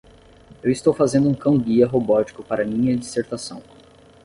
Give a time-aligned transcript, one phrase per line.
[0.63, 3.61] Eu estou fazendo um cão-guia robótico para minha dissertação.